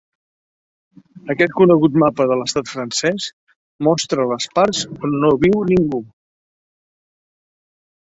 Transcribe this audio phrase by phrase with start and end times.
[1.33, 3.27] Aquest conegut mapa de l’estat francès
[3.89, 6.01] mostra les parts on no viu ningú.